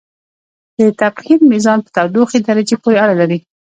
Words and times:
د 0.79 0.81
تبخیر 1.01 1.39
میزان 1.51 1.79
په 1.83 1.89
تودوخې 1.95 2.39
درجې 2.47 2.75
پورې 2.81 2.97
اړه 3.03 3.15
لري. 3.21 3.37